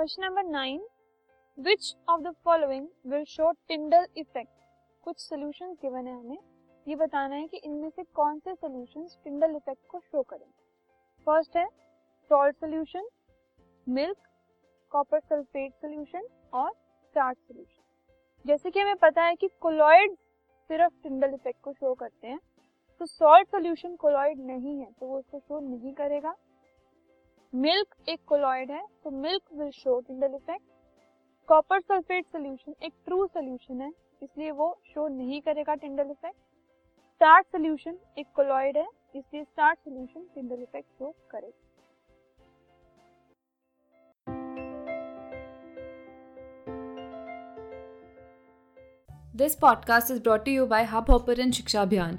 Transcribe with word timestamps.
Question 0.00 0.22
number 0.24 0.42
nine 0.42 0.80
which 1.58 1.94
of 2.08 2.20
the 2.20 2.30
following 2.44 2.86
will 3.06 3.24
show 3.24 3.50
Tyndall 3.68 4.06
effect 4.16 4.50
कुछ 5.04 5.18
solution 5.18 5.72
given 5.82 6.06
है 6.06 6.14
हमें। 6.14 6.38
ये 6.86 6.96
बताना 6.96 7.36
है 7.36 7.46
कि 7.46 7.56
इनमें 7.56 7.88
से 7.90 8.02
कौन 8.14 8.38
से 8.38 8.54
सोल्यूशन 8.54 9.06
टिंडल 9.24 9.56
इफ़ेक्ट 9.56 9.86
को 9.88 10.00
शो 10.00 10.22
करेंगे? 10.22 10.52
फ़र्स्ट 11.26 11.56
है 11.56 11.66
salt 12.30 12.56
solution 12.56 13.08
milk 13.86 14.16
copper 14.92 15.20
sulphate 15.20 15.72
solution 15.72 16.28
और 16.52 16.70
स्टार्च 16.70 17.36
सोल्यूशन 17.38 17.82
जैसे 18.44 18.70
कि 18.70 18.80
हमें 18.80 18.96
पता 18.96 19.24
है 19.24 19.34
कि 19.36 19.48
कोलॉइड 19.60 20.14
सिर्फ़ 20.70 21.02
टिंडल 21.02 21.34
इफ़ेक्ट 21.34 21.60
को 21.60 21.72
शो 21.72 21.94
करते 21.94 22.28
हैं। 22.28 22.40
तो 23.00 23.06
सॉल्ट 23.06 23.48
सोल्यूशन 23.48 23.96
कोलॉइड 23.96 24.40
नहीं 24.46 24.78
है 24.80 24.92
तो 24.92 25.06
वो 25.06 25.18
उसको 25.18 25.38
शो 25.38 25.60
नहीं 25.60 25.94
करेगा। 25.94 26.34
मिल्क 27.52 27.94
एक 28.08 28.20
कोलॉइड 28.28 28.70
है 28.70 28.82
तो 29.04 29.10
milk 29.12 29.42
will 29.52 29.70
show 29.72 29.98
Tyndall 30.00 30.34
effect 30.34 30.64
copper 31.48 31.80
sulphate 31.80 32.26
solution 32.26 32.74
एक 32.82 32.92
ट्रू 33.06 33.26
सोल्यूशन 33.26 33.80
है, 33.80 33.90
इसलिए 34.22 34.50
वो 34.50 34.68
शो 34.86 35.06
नहीं 35.08 35.40
करेगा 35.40 35.74
टिंडल 35.74 36.10
इफ़ेक्ट 36.10 36.36
स्टार्ट 36.36 37.46
सोल्यूशन 37.46 37.98
एक 38.18 38.26
कोलॉइड 38.36 38.76
है, 38.76 38.86
इसलिए 39.14 39.42
starch 39.44 39.78
solution 39.78 40.26
Tyndall 40.34 40.62
effect 40.62 40.88
show 40.88 41.14
करेगा. 41.30 41.58
This 49.36 49.54
podcast 49.60 50.10
is 50.10 50.22
brought 50.22 50.48
you 50.48 50.66
by 50.66 50.84
Hopper 50.86 51.50
Shiksha 51.50 51.82
Abhiyan 51.82 52.18